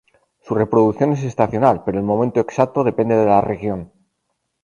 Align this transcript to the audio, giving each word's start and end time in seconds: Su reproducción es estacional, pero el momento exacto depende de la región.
Su 0.39 0.55
reproducción 0.55 1.11
es 1.13 1.23
estacional, 1.23 1.83
pero 1.85 1.99
el 1.99 2.03
momento 2.03 2.39
exacto 2.39 2.83
depende 2.83 3.13
de 3.15 3.25
la 3.27 3.39
región. 3.39 3.91